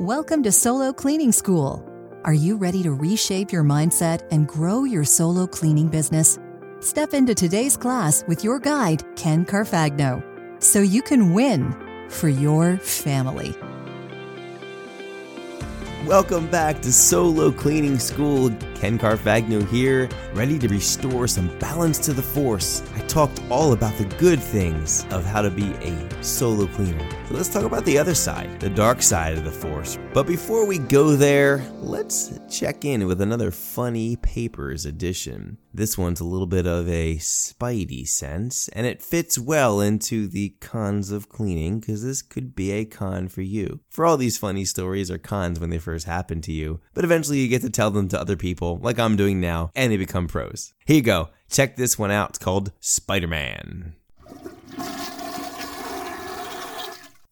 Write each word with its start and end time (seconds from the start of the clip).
Welcome 0.00 0.42
to 0.42 0.50
Solo 0.50 0.92
Cleaning 0.92 1.30
School. 1.30 1.88
Are 2.24 2.34
you 2.34 2.56
ready 2.56 2.82
to 2.82 2.90
reshape 2.92 3.52
your 3.52 3.62
mindset 3.62 4.26
and 4.32 4.48
grow 4.48 4.82
your 4.82 5.04
solo 5.04 5.46
cleaning 5.46 5.86
business? 5.86 6.36
Step 6.80 7.14
into 7.14 7.32
today's 7.32 7.76
class 7.76 8.24
with 8.26 8.42
your 8.42 8.58
guide, 8.58 9.04
Ken 9.14 9.46
Carfagno, 9.46 10.20
so 10.60 10.80
you 10.80 11.00
can 11.00 11.32
win 11.32 11.72
for 12.08 12.28
your 12.28 12.76
family. 12.78 13.54
Welcome 16.08 16.50
back 16.50 16.82
to 16.82 16.92
Solo 16.92 17.52
Cleaning 17.52 18.00
School. 18.00 18.50
Ken 18.74 18.98
Carfagno 18.98 19.66
here, 19.68 20.08
ready 20.34 20.58
to 20.58 20.68
restore 20.68 21.26
some 21.26 21.56
balance 21.58 21.98
to 22.00 22.12
the 22.12 22.22
force. 22.22 22.82
I 22.94 23.00
talked 23.06 23.40
all 23.50 23.72
about 23.72 23.96
the 23.96 24.04
good 24.16 24.40
things 24.40 25.06
of 25.10 25.24
how 25.24 25.42
to 25.42 25.50
be 25.50 25.72
a 25.74 26.22
solo 26.22 26.66
cleaner. 26.66 27.08
So 27.28 27.34
let's 27.34 27.48
talk 27.48 27.64
about 27.64 27.84
the 27.84 27.98
other 27.98 28.14
side, 28.14 28.60
the 28.60 28.68
dark 28.68 29.02
side 29.02 29.38
of 29.38 29.44
the 29.44 29.50
force. 29.50 29.98
But 30.12 30.26
before 30.26 30.66
we 30.66 30.78
go 30.78 31.16
there, 31.16 31.64
let's 31.80 32.38
check 32.50 32.84
in 32.84 33.06
with 33.06 33.20
another 33.20 33.50
funny 33.50 34.16
papers 34.16 34.86
edition. 34.86 35.58
This 35.72 35.98
one's 35.98 36.20
a 36.20 36.24
little 36.24 36.46
bit 36.46 36.66
of 36.66 36.88
a 36.88 37.16
spidey 37.16 38.06
sense, 38.06 38.68
and 38.68 38.86
it 38.86 39.02
fits 39.02 39.38
well 39.38 39.80
into 39.80 40.28
the 40.28 40.50
cons 40.60 41.10
of 41.10 41.28
cleaning 41.28 41.80
because 41.80 42.04
this 42.04 42.22
could 42.22 42.54
be 42.54 42.70
a 42.70 42.84
con 42.84 43.26
for 43.26 43.42
you. 43.42 43.80
For 43.90 44.06
all 44.06 44.16
these 44.16 44.38
funny 44.38 44.64
stories 44.64 45.10
are 45.10 45.18
cons 45.18 45.58
when 45.58 45.70
they 45.70 45.78
first 45.78 46.06
happen 46.06 46.40
to 46.42 46.52
you, 46.52 46.80
but 46.94 47.04
eventually 47.04 47.40
you 47.40 47.48
get 47.48 47.62
to 47.62 47.70
tell 47.70 47.90
them 47.90 48.06
to 48.08 48.20
other 48.20 48.36
people, 48.36 48.73
like 48.82 48.98
I'm 48.98 49.16
doing 49.16 49.40
now, 49.40 49.70
and 49.74 49.90
they 49.90 49.96
become 49.96 50.28
pros. 50.28 50.74
Here 50.86 50.96
you 50.96 51.02
go. 51.02 51.30
Check 51.50 51.76
this 51.76 51.98
one 51.98 52.10
out. 52.10 52.30
It's 52.30 52.38
called 52.38 52.72
Spider 52.80 53.28
Man. 53.28 53.94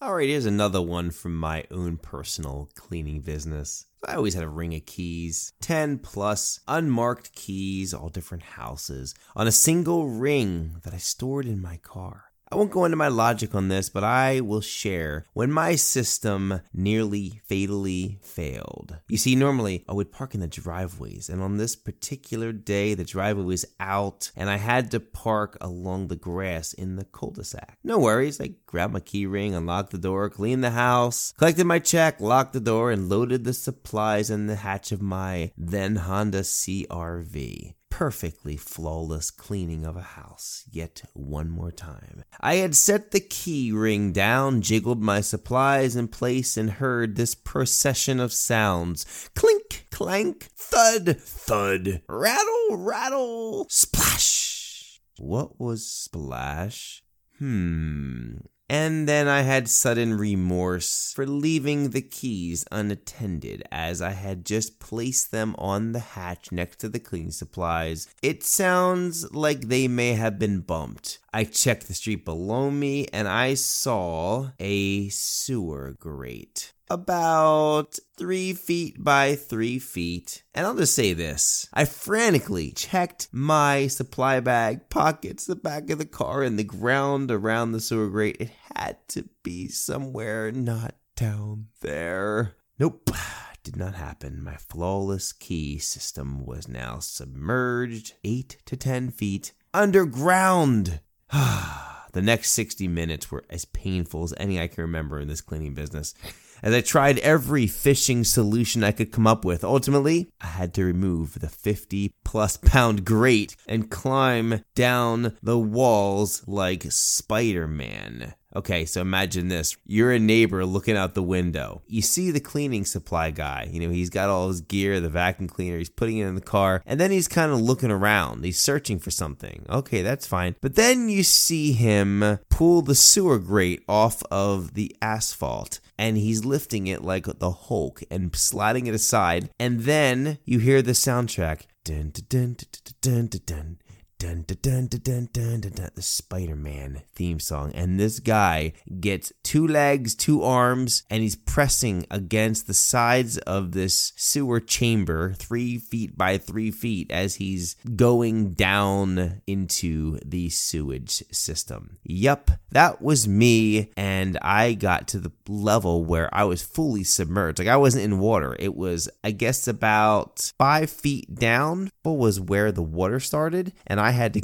Alright, 0.03 0.29
here's 0.29 0.47
another 0.47 0.83
one 0.83 1.13
from 1.13 1.37
my 1.37 1.65
own 1.71 1.97
personal 1.97 2.69
cleaning 2.75 3.21
business. 3.21 3.87
I 4.05 4.15
always 4.17 4.35
had 4.35 4.43
a 4.43 4.49
ring 4.49 4.75
of 4.75 4.85
keys, 4.85 5.53
10 5.61 5.99
plus 5.99 6.59
unmarked 6.67 7.37
keys, 7.37 7.95
all 7.95 8.09
different 8.09 8.43
houses, 8.43 9.15
on 9.37 9.47
a 9.47 9.53
single 9.53 10.09
ring 10.09 10.79
that 10.83 10.93
I 10.93 10.97
stored 10.97 11.47
in 11.47 11.63
my 11.63 11.77
car. 11.77 12.32
I 12.53 12.55
won't 12.55 12.71
go 12.71 12.85
into 12.85 12.99
my 12.99 13.09
logic 13.09 13.55
on 13.55 13.69
this, 13.69 13.89
but 13.89 14.05
I 14.05 14.43
will 14.43 14.61
share 14.61 15.25
when 15.33 15.51
my 15.51 15.75
system 15.75 16.61
nearly 16.75 17.41
fatally 17.49 18.19
failed. 18.21 18.99
You 19.09 19.17
see, 19.17 19.35
normally 19.35 19.87
I 19.89 19.95
would 19.95 20.13
park 20.13 20.35
in 20.35 20.41
the 20.41 20.47
driveways, 20.47 21.31
and 21.31 21.41
on 21.41 21.57
this 21.57 21.75
particular 21.75 22.53
day, 22.53 22.93
the 22.93 23.05
driveway 23.05 23.45
was 23.45 23.65
out, 23.81 24.31
and 24.37 24.51
I 24.51 24.59
had 24.59 24.91
to 24.91 25.01
park 25.01 25.57
along 25.63 26.09
the 26.09 26.17
grass 26.17 26.75
in 26.75 26.97
the 26.97 27.07
cul 27.07 27.31
de 27.31 27.43
sac. 27.43 27.79
No 27.83 27.99
worries, 27.99 28.39
I 28.39 28.51
grabbed 28.67 28.93
my 28.93 29.01
key 29.01 29.25
ring, 29.25 29.55
unlocked 29.55 29.93
the 29.93 29.97
door, 29.97 30.29
cleaned 30.29 30.63
the 30.63 30.73
house, 30.73 31.33
collected 31.39 31.65
my 31.65 31.79
check, 31.79 32.21
locked 32.21 32.53
the 32.53 32.61
door, 32.61 32.91
and 32.91 33.09
loaded 33.09 33.45
the 33.45 33.55
supplies 33.55 34.29
in 34.29 34.47
the 34.47 34.57
hatch 34.57 34.93
of 34.93 35.01
my 35.01 35.53
then 35.57 35.97
Honda 35.97 36.41
CRV 36.41 37.77
perfectly 38.03 38.57
flawless 38.57 39.31
cleaning 39.31 39.87
of 39.87 39.97
a 39.97 40.03
house 40.03 40.65
yet 40.69 41.03
one 41.13 41.49
more 41.49 41.71
time. 41.71 42.25
I 42.41 42.57
had 42.57 42.75
set 42.75 43.13
the 43.13 43.21
key 43.21 43.71
ring 43.71 44.11
down, 44.11 44.61
jiggled 44.61 45.01
my 45.01 45.21
supplies 45.21 45.95
in 45.95 46.09
place, 46.09 46.57
and 46.57 46.69
heard 46.69 47.15
this 47.15 47.37
procession 47.37 48.19
of 48.19 48.33
sounds 48.33 49.31
clink, 49.37 49.87
clank, 49.93 50.49
thud, 50.57 51.17
thud, 51.17 52.03
rattle, 52.09 52.69
rattle, 52.73 53.67
splash. 53.69 55.01
What 55.19 55.61
was 55.61 55.89
splash? 55.89 57.05
Hmm. 57.39 58.39
And 58.73 59.07
then 59.07 59.29
I 59.29 59.43
had 59.43 59.69
sudden 59.69 60.17
remorse 60.17 61.13
for 61.13 61.27
leaving 61.27 61.91
the 61.91 62.01
keys 62.01 62.65
unattended 62.73 63.63
as 63.71 64.01
I 64.01 64.13
had 64.13 64.47
just 64.47 64.81
placed 64.81 65.31
them 65.31 65.55
on 65.59 65.93
the 65.93 65.99
hatch 65.99 66.51
next 66.51 66.79
to 66.79 66.89
the 66.89 66.99
cleaning 66.99 67.33
supplies. 67.33 68.09
It 68.23 68.43
sounds 68.43 69.31
like 69.31 69.69
they 69.69 69.89
may 69.89 70.15
have 70.15 70.39
been 70.39 70.61
bumped. 70.61 71.19
I 71.35 71.45
checked 71.45 71.87
the 71.87 71.93
street 71.93 72.25
below 72.25 72.71
me 72.71 73.09
and 73.13 73.29
I 73.29 73.53
saw 73.55 74.53
a 74.59 75.11
sewer 75.11 75.95
grate 76.01 76.73
about 76.93 77.99
three 78.19 78.53
feet 78.53 79.03
by 79.03 79.35
three 79.35 79.79
feet. 79.79 80.43
And 80.55 80.67
I'll 80.67 80.77
just 80.77 80.95
say 80.95 81.15
this 81.15 81.67
I 81.73 81.87
frantically 81.87 82.73
checked 82.73 83.29
my 83.33 83.87
supply 83.87 84.41
bag, 84.41 84.91
pockets, 84.91 85.47
the 85.47 85.57
back 85.57 85.89
of 85.89 85.99
the 85.99 86.05
car, 86.05 86.43
and 86.43 86.59
the 86.59 86.65
ground 86.65 87.31
around 87.31 87.73
the 87.73 87.81
sewer 87.81 88.11
grate. 88.11 88.37
It 88.39 88.51
had 88.77 89.09
to 89.09 89.29
be 89.43 89.69
somewhere 89.69 90.53
not 90.53 90.95
down 91.17 91.69
there. 91.81 92.57
Nope. 92.79 93.11
Did 93.63 93.77
not 93.77 93.95
happen. 93.95 94.43
My 94.43 94.57
flawless 94.57 95.33
key 95.33 95.79
system 95.79 96.45
was 96.45 96.67
now 96.67 96.99
submerged 96.99 98.15
eight 98.25 98.57
to 98.67 98.77
ten 98.77 99.11
feet 99.11 99.53
underground. 99.73 101.01
the 101.33 102.23
next 102.23 102.51
60 102.51 102.89
minutes 102.89 103.31
were 103.31 103.45
as 103.49 103.65
painful 103.65 104.25
as 104.25 104.35
any 104.37 104.61
I 104.61 104.67
can 104.67 104.83
remember 104.83 105.21
in 105.21 105.29
this 105.29 105.41
cleaning 105.41 105.75
business 105.75 106.15
as 106.63 106.75
I 106.75 106.81
tried 106.81 107.19
every 107.19 107.67
fishing 107.67 108.25
solution 108.25 108.85
I 108.85 108.93
could 108.93 109.13
come 109.13 109.27
up 109.27 109.45
with. 109.45 109.65
Ultimately, 109.65 110.29
I 110.41 110.47
had 110.47 110.75
to 110.75 110.85
remove 110.85 111.41
the 111.41 111.49
50 111.49 112.13
plus 112.25 112.57
pound 112.57 113.05
grate 113.05 113.57
and 113.67 113.91
climb 113.91 114.65
down 114.75 115.37
the 115.43 115.59
walls 115.59 116.47
like 116.47 116.85
Spider 116.91 117.67
Man. 117.67 118.35
Okay, 118.55 118.85
so 118.85 119.01
imagine 119.01 119.49
this. 119.49 119.77
You're 119.87 120.13
a 120.13 120.19
neighbor 120.19 120.65
looking 120.67 120.97
out 120.97 121.15
the 121.15 121.23
window. 121.23 121.83
You 121.87 122.03
see 122.03 122.31
the 122.31 122.41
cleaning 122.41 122.85
supply 122.85 123.31
guy. 123.31 123.69
You 123.71 123.81
know, 123.81 123.91
he's 123.91 124.11
got 124.11 124.29
all 124.29 124.49
his 124.49 124.61
gear, 124.61 125.01
the 125.01 125.09
vacuum 125.09 125.49
cleaner, 125.49 125.79
he's 125.79 125.89
putting 125.89 126.19
it 126.19 126.27
in 126.27 126.35
the 126.35 126.41
car, 126.41 126.83
and 126.85 127.01
then 127.01 127.11
he's 127.11 127.29
kind 127.29 127.53
of 127.53 127.61
looking 127.61 127.91
around. 127.91 128.45
He's 128.45 128.61
searching 128.61 128.99
for 128.99 129.11
something. 129.11 129.65
Okay, 129.69 130.03
that's 130.03 130.27
fine. 130.27 130.57
But 130.61 130.75
then 130.75 131.09
you 131.09 131.23
see 131.23 131.73
him 131.73 132.39
pull 132.51 132.83
the 132.83 132.95
sewer 132.95 133.39
grate 133.39 133.83
off 133.89 134.23
of 134.31 134.75
the 134.75 134.95
asphalt 135.01 135.81
and 135.99 136.17
he's 136.17 136.45
lifting 136.45 136.87
it 136.89 137.03
like 137.03 137.27
the 137.39 137.51
Hulk 137.51 138.03
and 138.11 138.35
sliding 138.35 138.87
it 138.87 138.95
aside. 138.95 139.51
And 139.59 139.81
then 139.81 140.39
you 140.45 140.59
hear 140.59 140.83
the 140.83 140.93
soundtrack. 140.93 141.63
Dun, 141.85 142.11
dun, 142.11 142.25
dun, 142.29 142.57
dun, 142.57 142.95
dun, 143.01 143.27
dun, 143.27 143.41
dun. 143.45 143.79
Dun, 144.23 144.45
dun, 144.47 144.57
dun, 144.63 144.87
dun, 144.87 145.01
dun, 145.03 145.29
dun, 145.33 145.61
dun, 145.63 145.73
dun, 145.73 145.91
the 145.97 146.01
Spider 146.01 146.55
Man 146.55 147.03
theme 147.13 147.41
song. 147.41 147.73
And 147.75 147.99
this 147.99 148.21
guy 148.21 148.73
gets 149.01 149.33
two 149.43 149.67
legs, 149.67 150.15
two 150.15 150.45
arms, 150.45 151.03
and 151.11 151.25
he's 151.25 151.35
pressing 151.35 152.07
against 152.09 152.69
the 152.69 152.75
sides 152.75 153.39
of 153.39 153.73
this 153.73 154.13
sewer 154.15 154.61
chamber, 154.61 155.33
three 155.33 155.77
feet 155.77 156.17
by 156.17 156.39
three 156.39 156.71
feet, 156.71 157.11
as 157.11 157.35
he's 157.35 157.75
going 157.97 158.53
down 158.53 159.43
into 159.49 160.21
the 160.25 160.51
sewage 160.51 161.25
system. 161.33 161.99
Yup, 162.05 162.53
that 162.71 163.03
was 163.03 163.27
me. 163.27 163.91
And 163.97 164.39
I 164.41 164.75
got 164.75 165.09
to 165.09 165.19
the 165.19 165.33
level 165.49 166.05
where 166.05 166.33
I 166.33 166.45
was 166.45 166.63
fully 166.63 167.03
submerged. 167.03 167.59
Like 167.59 167.67
I 167.67 167.77
wasn't 167.77 168.05
in 168.05 168.21
water. 168.21 168.55
It 168.61 168.77
was, 168.77 169.09
I 169.25 169.33
guess, 169.33 169.67
about 169.67 170.53
five 170.57 170.91
feet 170.91 171.35
down 171.35 171.91
was 172.05 172.39
where 172.39 172.71
the 172.71 172.83
water 172.83 173.19
started. 173.19 173.73
And 173.85 173.99
I 173.99 174.12
had 174.13 174.35
to 174.35 174.41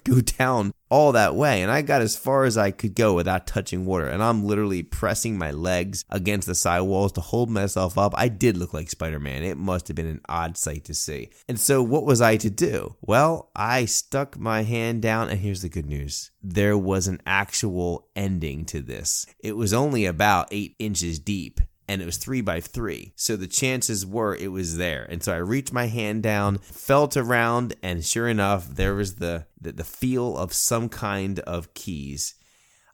go 0.04 0.20
down 0.20 0.72
all 0.90 1.12
that 1.12 1.34
way 1.34 1.62
and 1.62 1.70
I 1.70 1.82
got 1.82 2.02
as 2.02 2.16
far 2.16 2.44
as 2.44 2.58
I 2.58 2.70
could 2.70 2.94
go 2.94 3.14
without 3.14 3.46
touching 3.46 3.86
water 3.86 4.06
and 4.06 4.22
I'm 4.22 4.44
literally 4.44 4.82
pressing 4.82 5.38
my 5.38 5.50
legs 5.50 6.04
against 6.10 6.46
the 6.46 6.54
side 6.54 6.80
walls 6.82 7.12
to 7.12 7.20
hold 7.20 7.48
myself 7.50 7.96
up. 7.96 8.12
I 8.16 8.28
did 8.28 8.56
look 8.56 8.74
like 8.74 8.90
Spider-Man. 8.90 9.42
It 9.42 9.56
must 9.56 9.88
have 9.88 9.94
been 9.94 10.06
an 10.06 10.20
odd 10.28 10.56
sight 10.56 10.84
to 10.86 10.94
see. 10.94 11.30
And 11.48 11.58
so 11.58 11.82
what 11.82 12.04
was 12.04 12.20
I 12.20 12.36
to 12.38 12.50
do? 12.50 12.96
Well, 13.00 13.50
I 13.54 13.84
stuck 13.84 14.38
my 14.38 14.62
hand 14.62 15.02
down 15.02 15.28
and 15.28 15.38
here's 15.38 15.62
the 15.62 15.68
good 15.68 15.86
news. 15.86 16.30
There 16.42 16.76
was 16.76 17.06
an 17.06 17.20
actual 17.24 18.08
ending 18.16 18.64
to 18.66 18.80
this. 18.80 19.26
It 19.38 19.56
was 19.56 19.72
only 19.72 20.06
about 20.06 20.48
eight 20.50 20.74
inches 20.78 21.18
deep 21.18 21.60
and 21.90 22.00
it 22.00 22.04
was 22.04 22.18
three 22.18 22.40
by 22.40 22.60
three. 22.60 23.12
So 23.16 23.34
the 23.34 23.48
chances 23.48 24.06
were 24.06 24.36
it 24.36 24.52
was 24.52 24.76
there. 24.76 25.04
And 25.10 25.24
so 25.24 25.32
I 25.32 25.38
reached 25.38 25.72
my 25.72 25.86
hand 25.86 26.22
down, 26.22 26.58
felt 26.58 27.16
around, 27.16 27.74
and 27.82 28.04
sure 28.04 28.28
enough, 28.28 28.68
there 28.68 28.94
was 28.94 29.16
the, 29.16 29.46
the, 29.60 29.72
the 29.72 29.82
feel 29.82 30.38
of 30.38 30.52
some 30.52 30.88
kind 30.88 31.40
of 31.40 31.74
keys. 31.74 32.34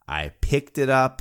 I 0.09 0.31
picked 0.41 0.79
it 0.79 0.89
up, 0.89 1.21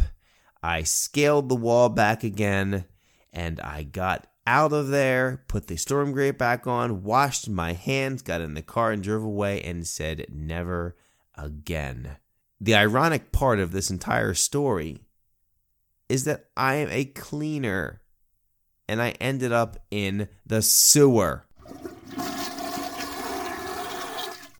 I 0.63 0.83
scaled 0.83 1.49
the 1.49 1.55
wall 1.55 1.89
back 1.89 2.23
again, 2.23 2.85
and 3.33 3.59
I 3.59 3.83
got 3.83 4.25
out 4.47 4.71
of 4.71 4.87
there, 4.87 5.43
put 5.49 5.67
the 5.67 5.75
storm 5.75 6.13
grate 6.13 6.37
back 6.37 6.65
on, 6.65 7.03
washed 7.03 7.49
my 7.49 7.73
hands, 7.73 8.21
got 8.21 8.39
in 8.39 8.53
the 8.53 8.61
car, 8.61 8.93
and 8.93 9.03
drove 9.03 9.23
away 9.23 9.61
and 9.61 9.85
said, 9.85 10.27
never 10.31 10.95
again. 11.37 12.15
The 12.61 12.75
ironic 12.75 13.33
part 13.33 13.59
of 13.59 13.73
this 13.73 13.91
entire 13.91 14.33
story 14.33 15.01
is 16.09 16.25
that 16.25 16.45
I 16.55 16.75
am 16.75 16.89
a 16.91 17.05
cleaner 17.05 18.01
and 18.87 19.01
I 19.01 19.11
ended 19.19 19.51
up 19.51 19.77
in 19.89 20.27
the 20.45 20.61
sewer. 20.61 21.45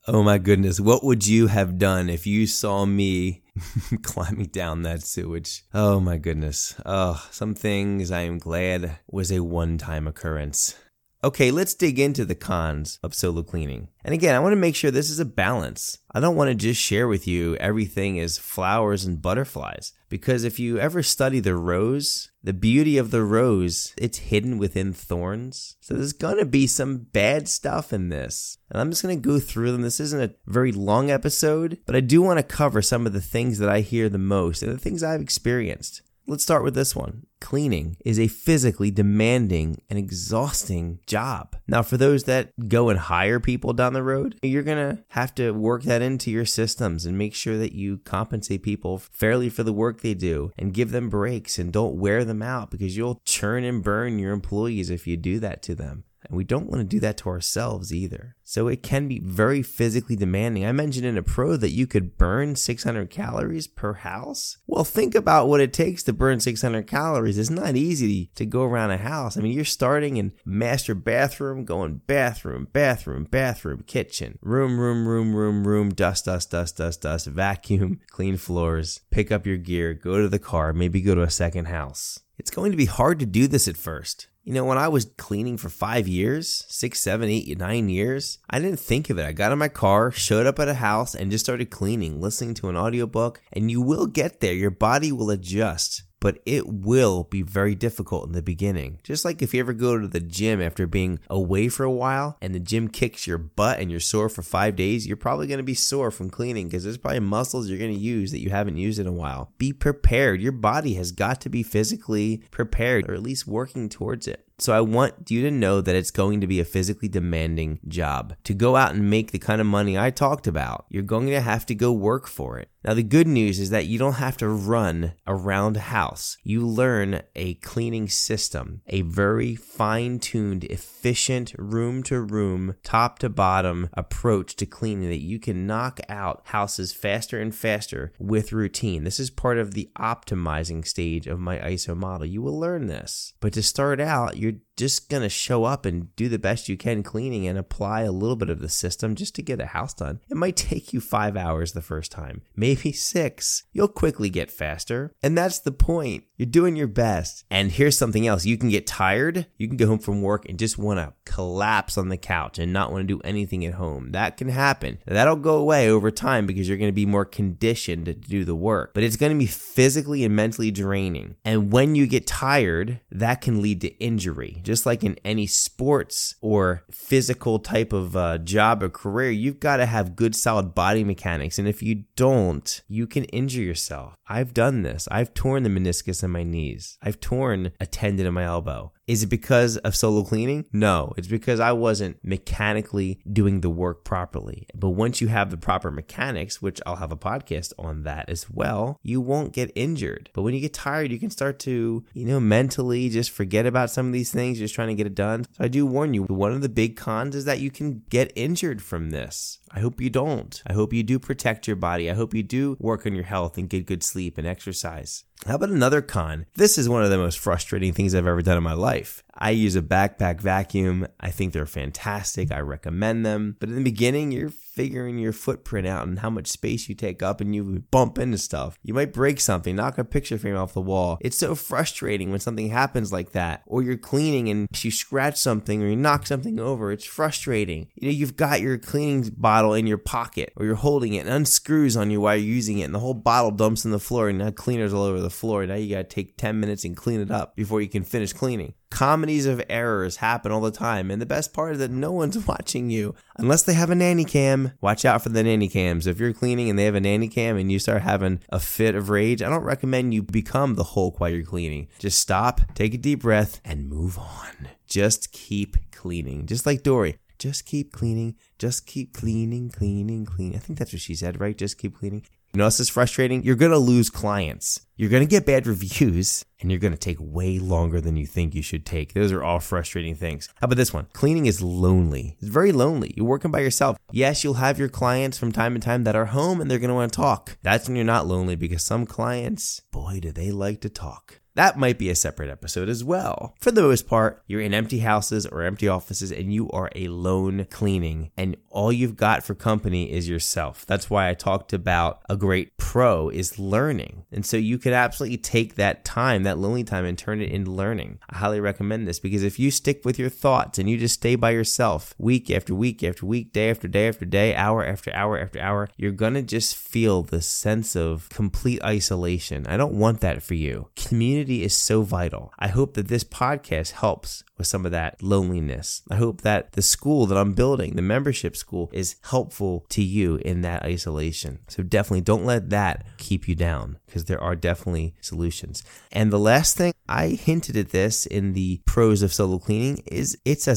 Oh 0.08 0.22
my 0.22 0.38
goodness, 0.38 0.80
what 0.80 1.04
would 1.04 1.26
you 1.26 1.48
have 1.48 1.80
done 1.80 2.10
if 2.10 2.28
you 2.28 2.46
saw 2.46 2.86
me 2.86 3.44
climbing 4.04 4.48
down 4.48 4.84
that 4.84 5.02
sewage? 5.02 5.64
Oh 5.74 6.00
my 6.00 6.18
goodness. 6.18 6.76
Oh, 6.86 7.26
some 7.32 7.56
things 7.56 8.12
I 8.12 8.22
am 8.22 8.38
glad 8.38 9.00
was 9.10 9.32
a 9.32 9.40
one 9.44 9.80
time 9.80 10.08
occurrence. 10.08 10.76
Okay, 11.26 11.50
let's 11.50 11.74
dig 11.74 11.98
into 11.98 12.24
the 12.24 12.36
cons 12.36 13.00
of 13.02 13.16
solo 13.16 13.42
cleaning. 13.42 13.88
And 14.04 14.14
again, 14.14 14.36
I 14.36 14.40
want 14.40 14.52
to 14.52 14.58
make 14.58 14.76
sure 14.76 14.92
this 14.92 15.10
is 15.10 15.20
a 15.20 15.26
balance. 15.26 15.98
I 16.12 16.20
don't 16.20 16.36
want 16.36 16.50
to 16.50 16.56
just 16.56 16.80
share 16.80 17.08
with 17.08 17.26
you 17.28 17.56
everything 17.56 18.18
is 18.18 18.38
flowers 18.38 19.06
and 19.06 19.20
butterflies. 19.20 19.94
Because 20.08 20.44
if 20.44 20.60
you 20.60 20.78
ever 20.78 21.02
study 21.02 21.40
the 21.40 21.56
rose, 21.56 22.30
the 22.44 22.54
beauty 22.54 23.00
of 23.00 23.10
the 23.10 23.24
rose, 23.24 23.96
it's 23.98 24.20
hidden 24.20 24.60
within 24.60 24.94
thorns. 24.94 25.78
So 25.80 25.96
there's 25.96 26.14
going 26.14 26.38
to 26.38 26.46
be 26.46 26.68
some 26.68 26.98
bad 26.98 27.48
stuff 27.48 27.92
in 27.92 28.10
this. 28.10 28.60
And 28.70 28.80
I'm 28.80 28.92
just 28.92 29.02
going 29.02 29.20
to 29.20 29.28
go 29.28 29.40
through 29.40 29.72
them. 29.72 29.82
This 29.82 30.00
isn't 30.00 30.22
a 30.22 30.36
very 30.46 30.72
long 30.72 31.10
episode, 31.10 31.80
but 31.88 31.96
I 31.96 32.02
do 32.02 32.22
want 32.22 32.38
to 32.38 32.44
cover 32.44 32.84
some 32.84 33.08
of 33.08 33.14
the 33.14 33.20
things 33.20 33.58
that 33.58 33.70
I 33.70 33.80
hear 33.80 34.10
the 34.10 34.20
most 34.20 34.62
and 34.62 34.72
the 34.72 34.78
things 34.78 35.02
I've 35.02 35.22
experienced. 35.22 36.04
Let's 36.28 36.42
start 36.42 36.64
with 36.64 36.74
this 36.74 36.96
one. 36.96 37.28
Cleaning 37.40 37.98
is 38.04 38.20
a 38.20 38.28
physically 38.28 38.90
demanding 38.90 39.84
and 39.92 40.00
exhausting 40.00 40.98
job. 41.06 41.56
Now, 41.68 41.84
for 41.84 41.98
those 41.98 42.24
that 42.24 42.52
go 42.68 42.90
and 42.90 42.98
hire 42.98 43.40
people 43.40 43.74
down 43.74 43.94
the 43.94 44.02
road, 44.02 44.36
you're 44.42 44.64
going 44.64 44.96
to 44.96 45.04
have 45.10 45.36
to 45.36 45.52
work 45.52 45.84
that 45.84 46.02
into 46.02 46.32
your 46.32 46.46
systems 46.46 47.06
and 47.06 47.16
make 47.16 47.36
sure 47.36 47.60
that 47.60 47.74
you 47.74 48.00
compensate 48.00 48.64
people 48.64 48.98
fairly 48.98 49.50
for 49.50 49.62
the 49.62 49.74
work 49.74 50.02
they 50.02 50.16
do 50.16 50.52
and 50.58 50.74
give 50.74 50.90
them 50.90 51.10
breaks 51.10 51.60
and 51.60 51.72
don't 51.72 52.00
wear 52.00 52.26
them 52.26 52.42
out 52.42 52.72
because 52.72 52.98
you'll 52.98 53.22
churn 53.24 53.64
and 53.64 53.84
burn 53.84 54.18
your 54.18 54.34
employees 54.34 54.90
if 54.90 55.06
you 55.06 55.18
do 55.18 55.40
that 55.40 55.62
to 55.62 55.76
them. 55.76 56.06
And 56.30 56.38
we 56.38 56.44
don't 56.44 56.70
want 56.70 56.82
to 56.82 56.84
do 56.84 57.00
that 57.02 57.18
to 57.18 57.30
ourselves 57.30 57.94
either. 57.94 58.36
So 58.44 58.68
it 58.68 58.84
can 58.84 59.08
be 59.08 59.20
very 59.20 59.62
physically 59.62 60.16
demanding. 60.16 60.66
I 60.66 60.72
mentioned 60.72 61.06
in 61.06 61.18
a 61.18 61.24
pro 61.24 61.58
that 61.58 61.72
you 61.72 61.88
could 61.88 62.18
burn 62.18 62.56
600 62.56 63.10
calories 63.10 63.68
per 63.68 63.94
house. 63.94 64.58
Well, 64.68 64.84
think 64.84 65.16
about 65.16 65.48
what 65.48 65.62
it 65.62 65.74
takes 65.74 66.04
to 66.04 66.14
burn 66.14 66.40
600 66.40 66.88
calories. 66.88 67.38
It's 67.38 67.50
not 67.50 67.76
easy 67.76 68.32
to 68.36 68.46
go 68.46 68.64
around 68.64 68.92
a 68.92 68.98
house. 68.98 69.38
I 69.38 69.42
mean, 69.42 69.54
you're 69.54 69.66
starting 69.66 70.18
in 70.18 70.34
master 70.46 70.96
bathroom, 70.96 71.66
going 71.66 72.02
bathroom, 72.08 72.68
bathroom, 72.72 73.26
bathroom, 73.26 73.84
kitchen, 73.88 74.38
room, 74.42 74.80
room, 74.80 75.08
room, 75.08 75.36
room, 75.36 75.68
room, 75.68 75.90
dust, 75.90 76.26
dust, 76.26 76.52
dust, 76.52 76.78
dust, 76.78 77.02
dust, 77.02 77.28
vacuum, 77.28 78.00
clean 78.10 78.38
floors, 78.38 79.02
pick 79.10 79.32
up 79.32 79.46
your 79.46 79.58
gear, 79.58 79.94
go 79.94 80.22
to 80.22 80.30
the 80.30 80.40
car, 80.40 80.74
maybe 80.74 81.02
go 81.02 81.16
to 81.16 81.24
a 81.24 81.30
second 81.30 81.66
house. 81.66 82.20
It's 82.38 82.52
going 82.52 82.72
to 82.72 82.78
be 82.78 82.86
hard 82.86 83.20
to 83.20 83.26
do 83.26 83.48
this 83.48 83.68
at 83.68 83.78
first. 83.78 84.28
You 84.48 84.54
know, 84.54 84.64
when 84.64 84.78
I 84.78 84.90
was 84.90 85.06
cleaning 85.18 85.58
for 85.58 85.70
five 85.70 86.08
years, 86.08 86.66
six, 86.68 87.02
seven, 87.02 87.30
eight, 87.30 87.58
nine 87.58 87.90
years, 87.90 88.38
I 88.48 88.60
didn't 88.60 88.80
think 88.80 89.10
of 89.10 89.18
it. 89.18 89.26
I 89.26 89.32
got 89.32 89.52
in 89.52 89.58
my 89.58 89.70
car, 89.70 90.12
showed 90.12 90.46
up 90.46 90.60
at 90.60 90.68
a 90.68 90.76
house, 90.76 91.16
and 91.16 91.32
just 91.32 91.44
started 91.44 91.72
cleaning, 91.72 92.22
listening 92.22 92.54
to 92.56 92.70
an 92.70 92.78
audiobook. 92.78 93.42
And 93.52 93.72
you 93.72 93.82
will 93.82 94.06
get 94.06 94.42
there. 94.42 94.54
Your 94.54 94.70
body 94.70 95.12
will 95.12 95.32
adjust 95.32 96.04
but 96.26 96.40
it 96.44 96.68
will 96.68 97.26
be 97.26 97.44
very 97.44 97.76
difficult 97.76 98.26
in 98.26 98.32
the 98.32 98.42
beginning. 98.42 98.98
Just 99.04 99.24
like 99.24 99.44
if 99.44 99.54
you 99.54 99.60
ever 99.60 99.74
go 99.74 100.00
to 100.00 100.08
the 100.08 100.20
gym 100.20 100.60
after 100.60 100.88
being 100.88 101.20
away 101.30 101.70
for 101.70 101.84
a 101.84 101.92
while 101.92 102.36
and 102.42 102.56
the 102.56 102.60
gym 102.60 102.88
kicks 102.88 103.28
your 103.28 103.38
butt 103.38 103.78
and 103.78 103.92
you're 103.92 104.00
sore 104.00 104.28
for 104.28 104.42
five 104.42 104.76
days, 104.76 105.06
you're 105.06 105.18
probably 105.18 105.46
going 105.46 105.60
to 105.60 105.64
be 105.64 105.76
sore 105.76 106.10
from 106.10 106.32
cleaning 106.32 106.68
because 106.68 106.84
there's 106.84 106.98
probably 106.98 107.20
muscles 107.20 107.70
you're 107.70 107.78
going 107.78 107.94
to 107.94 108.00
use 108.00 108.32
that 108.32 108.42
you 108.42 108.50
haven't 108.50 108.78
used 108.78 108.98
in 108.98 109.06
a 109.06 109.12
while. 109.12 109.52
Be 109.60 109.72
prepared. 109.72 110.42
Your 110.42 110.52
body 110.52 110.96
has 110.96 111.12
got 111.12 111.42
to 111.42 111.50
be 111.50 111.62
physically 111.62 112.42
prepared 112.50 113.08
or 113.08 113.14
at 113.14 113.22
least 113.22 113.46
working 113.46 113.88
towards 113.88 114.28
it. 114.28 114.48
So 114.58 114.74
I 114.74 114.82
want 114.82 115.30
you 115.30 115.42
to 115.44 115.52
know 115.52 115.82
that 115.82 115.96
it's 115.96 116.12
going 116.12 116.42
to 116.42 116.48
be 116.48 116.60
a 116.60 116.66
physically 116.66 117.10
demanding 117.10 117.80
job. 117.88 118.36
To 118.46 118.54
go 118.54 118.76
out 118.76 118.94
and 118.94 119.10
make 119.10 119.32
the 119.32 119.40
kind 119.40 119.60
of 119.60 119.68
money 119.68 119.98
I 119.98 120.12
talked 120.12 120.48
about, 120.48 120.86
you're 120.90 121.04
going 121.04 121.28
to 121.28 121.42
have 121.42 121.66
to 121.68 121.76
go 121.76 121.92
work 121.92 122.28
for 122.28 122.58
it. 122.58 122.70
Now, 122.86 122.94
the 122.94 123.02
good 123.02 123.28
news 123.28 123.60
is 123.60 123.72
that 123.72 123.88
you 123.88 123.98
don't 123.98 124.14
have 124.14 124.38
to 124.38 124.48
run 124.48 125.14
around 125.26 125.76
a 125.76 125.80
house. 125.80 126.38
You 126.44 126.68
learn 126.68 127.24
a 127.36 127.56
cleaning 127.56 128.08
system, 128.08 128.82
a 128.86 129.02
very 129.02 129.56
fine 129.56 130.20
tuned, 130.20 130.66
efficient, 130.66 131.56
room 131.58 132.04
to 132.04 132.22
room, 132.22 132.76
top 132.84 133.18
to 133.20 133.30
bottom 133.30 133.90
approach 133.94 134.56
to 134.58 134.68
cleaning 134.68 135.10
that 135.10 135.24
you 135.24 135.40
can 135.40 135.66
knock 135.66 136.00
out 136.08 136.44
houses 136.46 136.94
faster 136.94 137.42
and 137.42 137.56
faster 137.56 138.14
with 138.20 138.54
routine. 138.54 139.04
This 139.04 139.20
is 139.20 139.32
part 139.32 139.58
of 139.58 139.74
the 139.74 139.90
optimizing 139.98 140.86
stage 140.86 141.26
of 141.26 141.40
my 141.40 141.58
ISO 141.58 141.98
model. 141.98 142.28
You 142.28 142.44
will 142.44 142.60
learn 142.60 142.86
this. 142.86 143.34
But 143.40 143.54
to 143.54 143.64
start 143.64 144.00
out, 144.00 144.38
you're 144.46 144.65
just 144.76 145.10
going 145.10 145.24
to 145.24 145.30
show 145.30 145.64
up 145.64 145.86
and 145.86 146.16
do 146.16 146.30
the 146.30 146.40
best 146.40 146.70
you 146.70 146.78
can 146.78 147.04
cleaning 147.04 147.48
and 147.48 147.58
apply 147.58 148.02
a 148.02 148.12
little 148.12 148.36
bit 148.36 148.50
of 148.50 148.60
the 148.60 148.70
system 148.70 149.16
just 149.16 149.36
to 149.36 149.42
get 149.42 149.62
a 149.62 149.68
house 149.68 149.94
done. 149.94 150.20
It 150.30 150.38
might 150.38 150.56
take 150.56 150.94
you 150.94 151.00
five 151.00 151.38
hours 151.38 151.72
the 151.72 151.82
first 151.82 152.12
time, 152.12 152.42
maybe 152.56 152.92
six. 152.92 153.64
You'll 153.72 153.88
quickly 153.88 154.30
get 154.30 154.52
faster. 154.52 155.14
And 155.22 155.38
that's 155.38 155.60
the 155.60 155.72
point. 155.72 156.26
You're 156.38 156.46
doing 156.46 156.76
your 156.76 156.88
best. 156.88 157.46
And 157.50 157.72
here's 157.72 157.98
something 157.98 158.28
else 158.28 158.46
you 158.46 158.58
can 158.58 158.70
get 158.70 158.86
tired. 158.86 159.48
You 159.58 159.68
can 159.68 159.78
go 159.78 159.88
home 159.88 160.00
from 160.00 160.22
work 160.22 160.48
and 160.50 160.60
just 160.60 160.78
want 160.78 161.00
to 161.00 161.14
collapse 161.32 161.98
on 161.98 162.10
the 162.10 162.18
couch 162.18 162.60
and 162.60 162.74
not 162.74 162.92
want 162.92 163.08
to 163.08 163.14
do 163.14 163.22
anything 163.24 163.66
at 163.66 163.76
home. 163.76 164.12
That 164.12 164.36
can 164.36 164.50
happen. 164.50 165.00
That'll 165.06 165.38
go 165.38 165.56
away 165.56 165.90
over 165.90 166.12
time 166.12 166.46
because 166.46 166.68
you're 166.68 166.78
going 166.78 166.90
to 166.90 166.94
be 166.94 167.06
more 167.06 167.26
conditioned 167.26 168.06
to 168.06 168.14
do 168.14 168.44
the 168.44 168.56
work. 168.56 168.94
But 168.94 169.04
it's 169.04 169.16
going 169.16 169.32
to 169.32 169.40
be 169.40 169.46
physically 169.46 170.26
and 170.26 170.36
mentally 170.36 170.72
draining. 170.72 171.36
And 171.46 171.72
when 171.72 171.96
you 171.96 172.06
get 172.08 172.28
tired, 172.28 173.00
that 173.12 173.42
can 173.42 173.62
lead 173.62 173.82
to 173.82 173.98
injury 174.04 174.62
just 174.66 174.86
like 174.86 175.04
in 175.04 175.18
any 175.24 175.48
sports 175.48 176.36
or 176.42 176.84
physical 176.92 177.60
type 177.60 177.94
of 177.94 178.16
uh, 178.16 178.38
job 178.40 178.84
or 178.84 178.90
career, 178.90 179.30
you've 179.30 179.60
got 179.60 179.78
to 179.78 179.86
have 179.86 180.16
good, 180.16 180.36
solid 180.36 180.76
body 180.76 181.04
mechanics. 181.04 181.58
And 181.58 181.68
if 181.68 181.82
you 181.82 182.04
don't, 182.16 182.82
you 182.88 183.08
can 183.08 183.26
injure 183.26 183.62
yourself. 183.62 184.16
I've 184.28 184.54
done 184.54 184.82
this. 184.82 185.08
I've 185.12 185.34
torn 185.34 185.64
the 185.64 185.70
meniscus 185.70 186.24
in 186.24 186.32
my 186.32 186.44
knees. 186.44 186.98
I've 187.02 187.20
torn 187.20 187.72
a 187.80 187.86
tendon 187.86 188.26
in 188.26 188.34
my 188.34 188.44
elbow. 188.44 188.92
Is 189.08 189.22
it 189.22 189.28
because 189.28 189.78
of 189.78 189.96
solo 189.96 190.24
cleaning? 190.24 190.66
No, 190.74 191.14
it's 191.16 191.28
because 191.28 191.60
I 191.60 191.74
wasn't 191.74 192.18
mechanically 192.24 193.20
doing 193.32 193.62
the 193.62 193.70
work 193.70 194.04
properly. 194.04 194.66
But 194.74 194.90
once 194.90 195.22
you 195.22 195.28
have 195.28 195.52
the 195.52 195.58
proper 195.58 195.92
mechanics, 195.92 196.60
which 196.60 196.82
I'll 196.88 196.96
have 196.96 197.12
a 197.12 197.18
podcast 197.18 197.74
on 197.78 198.02
that 198.04 198.30
as 198.30 198.50
well, 198.50 199.00
you 199.04 199.22
won't 199.22 199.54
get 199.54 199.72
injured. 199.76 200.32
But 200.34 200.42
when 200.42 200.56
you 200.56 200.60
get 200.60 200.74
tired, 200.74 201.12
you 201.12 201.20
can 201.20 201.30
start 201.30 201.60
to, 201.60 202.04
you 202.14 202.26
know, 202.26 202.40
mentally 202.40 203.10
just 203.10 203.30
forget 203.30 203.68
about 203.68 203.92
some 203.92 204.08
of 204.08 204.14
these 204.14 204.32
things, 204.32 204.58
just 204.58 204.74
trying 204.74 204.88
to 204.88 204.96
get 204.96 205.06
it 205.06 205.14
done. 205.14 205.46
So 205.52 205.66
I 205.66 205.68
do 205.68 205.86
warn 205.86 206.16
you, 206.16 206.24
one 206.24 206.54
of 206.54 206.62
the 206.62 206.70
big 206.70 206.96
cons 206.96 207.36
is 207.36 207.46
that 207.46 207.60
you 207.60 207.70
can 207.70 208.02
get 208.10 208.34
injured 208.36 208.82
from 208.82 209.12
this. 209.12 209.60
I 209.76 209.82
hope 209.82 210.00
you 210.00 210.10
don't. 210.10 210.64
I 210.66 210.72
hope 210.72 210.94
you 210.94 211.04
do 211.04 211.20
protect 211.20 211.68
your 211.68 211.76
body. 211.76 212.10
I 212.10 212.14
hope 212.14 212.34
you 212.34 212.44
do 212.44 212.78
work 212.80 213.06
on 213.06 213.14
your 213.14 213.26
health 213.26 213.58
and 213.58 213.70
get 213.70 213.86
good 213.86 214.04
sleep 214.04 214.38
and 214.38 214.48
exercise. 214.48 215.26
How 215.46 215.56
about 215.56 215.70
another 215.70 216.02
con? 216.02 216.46
This 216.56 216.78
is 216.78 216.88
one 216.88 217.04
of 217.04 217.10
the 217.10 217.18
most 217.18 217.38
frustrating 217.38 217.92
things 217.92 218.16
I've 218.16 218.26
ever 218.26 218.42
done 218.42 218.56
in 218.56 218.64
my 218.64 218.74
life. 218.74 219.22
I 219.38 219.52
use 219.52 219.76
a 219.76 219.82
backpack 219.82 220.40
vacuum. 220.40 221.08
I 221.20 221.30
think 221.30 221.54
they're 221.54 221.66
fantastic. 221.66 222.52
I 222.52 222.60
recommend 222.60 223.26
them. 223.26 223.58
But 223.60 223.70
in 223.70 223.76
the 223.76 223.84
beginning, 223.84 224.32
you're 224.32 224.50
figuring 224.50 225.18
your 225.18 225.34
footprint 225.34 225.88
out 225.88 226.08
and 226.08 226.20
how 226.20 226.30
much 226.30 226.48
space 226.48 226.88
you 226.90 226.96
take 226.96 227.22
up 227.22 227.42
and 227.42 227.56
you 227.56 227.84
bump 227.92 228.18
into 228.18 228.38
stuff. 228.38 228.78
You 228.84 228.94
might 228.94 229.14
break 229.14 229.40
something, 229.40 229.76
knock 229.76 229.98
a 229.98 230.04
picture 230.04 230.38
frame 230.38 230.56
off 230.56 230.74
the 230.74 230.82
wall. 230.82 231.18
It's 231.22 231.38
so 231.38 231.56
frustrating 231.56 232.30
when 232.32 232.40
something 232.40 232.70
happens 232.70 233.12
like 233.12 233.32
that. 233.32 233.64
Or 233.66 233.84
you're 233.84 233.98
cleaning 233.98 234.50
and 234.50 234.68
you 234.84 234.92
scratch 234.92 235.38
something 235.38 235.82
or 235.82 235.88
you 235.88 235.96
knock 235.96 236.28
something 236.28 236.60
over. 236.60 236.92
It's 236.92 237.06
frustrating. 237.06 237.88
You 237.96 238.10
know, 238.10 238.14
you've 238.14 238.38
got 238.38 238.62
your 238.62 238.78
cleaning 238.78 239.32
bottle 239.36 239.74
in 239.74 239.88
your 239.88 239.98
pocket 239.98 240.54
or 240.56 240.66
you're 240.66 240.76
holding 240.76 241.14
it 241.14 241.26
and 241.26 241.30
unscrews 241.30 241.98
on 241.98 242.12
you 242.12 242.22
while 242.22 242.36
you're 242.36 242.46
using 242.46 242.80
it 242.80 242.84
and 242.84 242.96
the 242.96 243.00
whole 243.00 243.14
bottle 243.14 243.52
dumps 243.52 243.86
in 243.86 243.92
the 243.92 244.00
floor 244.00 244.30
and 244.30 244.40
now 244.40 244.52
cleaner's 244.52 244.94
all 244.94 245.04
over 245.04 245.20
the 245.20 245.30
floor. 245.30 245.66
Now 245.66 245.76
you 245.76 245.96
gotta 245.96 246.04
take 246.06 246.38
10 246.38 246.60
minutes 246.60 246.86
and 246.86 246.96
clean 246.96 247.20
it 247.20 247.32
up 247.32 247.56
before 247.56 247.82
you 247.82 247.90
can 247.90 248.04
finish 248.04 248.34
cleaning 248.34 248.74
comedies 248.96 249.46
of 249.46 249.62
errors 249.70 250.16
happen 250.18 250.54
all 250.54 250.62
the 250.62 250.72
time. 250.72 251.12
And 251.12 251.22
the 251.22 251.26
best 251.26 251.54
part 251.54 251.74
is 251.74 251.80
that 251.80 251.92
no 251.92 252.14
one's 252.14 252.38
watching 252.48 252.90
you 252.90 253.14
unless 253.38 253.64
they 253.64 253.74
have 253.74 253.90
a 253.90 253.96
nanny 253.96 254.24
cam. 254.24 254.72
Watch 254.80 255.04
out 255.04 255.22
for 255.22 255.30
the 255.30 255.44
nanny 255.44 255.68
cams. 255.68 256.08
If 256.08 256.20
you're 256.20 256.32
cleaning 256.32 256.70
and 256.70 256.80
they 256.80 256.86
have 256.86 256.96
a 256.96 257.02
nanny 257.02 257.28
cam 257.28 257.58
and 257.58 257.70
you 257.70 257.78
start 257.78 258.04
having 258.04 258.40
a 258.50 258.60
fit 258.60 258.96
of 258.96 259.10
rage, 259.10 259.44
I 259.44 259.50
don't 259.50 259.64
recommend 259.64 260.14
you 260.14 260.24
become 260.24 260.76
the 260.76 260.86
Hulk 260.86 261.20
while 261.20 261.30
you're 261.30 261.44
cleaning. 261.44 261.90
Just 262.00 262.20
stop, 262.20 262.62
take 262.74 262.94
a 262.94 262.98
deep 262.98 263.22
breath, 263.22 263.60
and 263.66 263.90
move 263.90 264.18
on. 264.18 264.70
Just 264.88 265.34
keep 265.34 265.76
cleaning. 265.92 266.46
Just 266.46 266.66
like 266.66 266.82
Dory. 266.82 267.18
Just 267.38 267.66
keep 267.66 267.92
cleaning. 267.92 268.36
Just 268.58 268.88
keep 268.88 269.14
cleaning, 269.14 269.70
cleaning, 269.70 270.26
cleaning. 270.26 270.56
I 270.56 270.60
think 270.60 270.80
that's 270.80 270.94
what 270.94 271.02
she 271.02 271.16
said, 271.16 271.42
right? 271.42 271.58
Just 271.58 271.78
keep 271.78 271.98
cleaning. 271.98 272.24
You 272.56 272.60
know, 272.60 272.68
this 272.68 272.80
is 272.80 272.88
frustrating. 272.88 273.44
You're 273.44 273.58
going 273.58 273.74
to 273.74 273.78
lose 273.78 274.10
clients 274.10 274.80
You're 274.96 275.10
going 275.10 275.24
to 275.24 275.30
get 275.30 275.46
bad 275.46 275.68
reviews 275.68 276.46
and 276.62 276.72
you're 276.72 276.80
going 276.80 276.94
to 276.94 276.98
take 276.98 277.18
way 277.20 277.60
longer 277.60 278.00
than 278.00 278.16
you 278.16 278.26
think 278.26 278.56
you 278.56 278.62
should 278.62 278.86
take. 278.86 279.14
Those 279.14 279.34
are 279.34 279.44
all 279.44 279.60
frustrating 279.60 280.16
things. 280.16 280.48
How 280.56 280.66
about 280.66 280.78
this 280.78 280.94
one? 280.94 281.08
Cleaning 281.12 281.48
is 281.48 281.62
lonely. 281.62 282.38
It's 282.40 282.48
very 282.48 282.72
lonely. 282.72 283.14
You're 283.18 283.26
working 283.26 283.52
by 283.52 283.60
yourself. 283.60 283.98
Yes, 284.10 284.46
you'll 284.46 284.54
have 284.54 284.80
your 284.80 284.88
clients 284.88 285.38
from 285.38 285.52
time 285.52 285.74
to 285.74 285.82
time 285.82 286.06
that 286.06 286.16
are 286.16 286.28
home 286.28 286.62
and 286.62 286.72
they're 286.72 286.80
going 286.80 286.88
to 286.88 286.96
want 286.96 287.12
to 287.12 287.18
talk. 287.18 287.58
That's 287.62 287.90
when 287.90 287.98
you're 287.98 288.06
not 288.06 288.26
lonely 288.26 288.56
because 288.56 288.86
some 288.86 289.06
clients, 289.06 289.82
boy, 289.92 290.20
do 290.22 290.32
they 290.32 290.52
like 290.52 290.80
to 290.80 290.90
talk. 290.90 291.42
That 291.56 291.78
might 291.78 291.98
be 291.98 292.10
a 292.10 292.16
separate 292.16 292.50
episode 292.50 292.90
as 292.90 293.04
well. 293.04 293.56
For 293.62 293.72
the 293.72 293.82
most 293.82 294.08
part, 294.08 294.44
you're 294.46 294.62
in 294.62 294.74
empty 294.74 295.00
houses 295.00 295.46
or 295.46 295.64
empty 295.64 295.88
offices 295.88 296.32
and 296.32 296.54
you 296.54 296.70
are 296.72 296.92
alone 296.96 297.66
cleaning 297.70 298.32
and 298.36 298.58
all 298.70 298.92
you've 298.92 299.16
got 299.16 299.42
for 299.42 299.56
company 299.56 300.12
is 300.12 300.28
yourself. 300.28 300.86
That's 300.86 301.10
why 301.10 301.30
I 301.30 301.34
talked 301.34 301.72
about 301.72 302.22
a 302.30 302.36
great 302.36 302.76
pro 302.76 303.30
is 303.30 303.58
learning. 303.58 304.26
And 304.34 304.46
so 304.46 304.58
you 304.58 304.78
could 304.78 304.92
absolutely 304.92 305.38
take 305.38 305.76
that 305.76 306.04
time, 306.04 306.44
that 306.44 306.58
lonely 306.58 306.84
time 306.84 307.06
and 307.06 307.18
turn 307.18 307.42
it 307.42 307.52
into 307.52 307.72
learning. 307.72 308.20
I 308.30 308.38
highly 308.38 308.60
recommend 308.60 309.08
this 309.08 309.20
because 309.20 309.44
if 309.44 309.58
you 309.58 309.72
stick 309.72 310.04
with 310.04 310.20
your 310.20 310.30
thoughts 310.30 310.78
and 310.78 310.90
you 310.90 310.98
just 310.98 311.16
stay 311.16 311.36
by 311.36 311.52
yourself 311.52 312.14
week 312.18 312.52
after 312.52 312.76
week 312.76 313.02
after 313.02 313.26
week, 313.26 313.54
day 313.54 313.70
after 313.70 313.88
day 313.88 314.10
after 314.10 314.26
day, 314.26 314.54
hour 314.56 314.86
after 314.86 315.14
hour 315.16 315.40
after 315.40 315.62
hour, 315.62 315.88
you're 315.96 316.12
to 316.12 316.42
just 316.42 316.76
feel 316.76 317.24
the 317.24 317.42
sense 317.42 317.96
of 317.96 318.28
complete 318.28 318.84
isolation. 318.84 319.66
I 319.68 319.78
don't 319.78 319.94
want 319.94 320.20
that 320.20 320.44
for 320.44 320.56
you. 320.56 320.90
Community 320.98 321.45
community 321.46 321.64
is 321.66 321.78
so 321.78 322.02
vital. 322.02 322.52
I 322.58 322.70
hope 322.70 322.96
that 322.96 323.08
this 323.08 323.24
podcast 323.24 323.92
helps 323.92 324.44
with 324.58 324.68
some 324.68 324.86
of 324.86 324.92
that 324.92 325.22
loneliness. 325.22 326.02
I 326.10 326.16
hope 326.16 326.42
that 326.42 326.72
the 326.74 326.82
school 326.82 327.26
that 327.28 327.38
I'm 327.38 327.54
building, 327.54 327.96
the 327.96 328.02
membership 328.02 328.56
school, 328.56 328.90
is 328.94 329.18
helpful 329.26 329.86
to 329.90 330.02
you 330.02 330.38
in 330.38 330.62
that 330.62 330.84
isolation. 330.84 331.60
So 331.68 331.84
definitely 331.84 332.22
don't 332.22 332.46
let 332.46 332.70
that 332.70 333.06
keep 333.18 333.48
you 333.48 333.56
down 333.56 333.98
because 334.06 334.26
there 334.26 334.42
are 334.42 334.56
definitely 334.56 335.14
solutions. 335.22 335.84
And 336.12 336.32
the 336.32 336.40
last 336.40 336.78
thing 336.78 336.94
I 337.08 337.30
hinted 337.30 337.78
at 337.78 337.90
this 337.90 338.26
in 338.26 338.54
the 338.54 338.82
pros 338.86 339.22
of 339.22 339.34
solo 339.34 339.60
cleaning 339.60 340.02
is 340.08 340.38
it's 340.46 340.68
a 340.68 340.76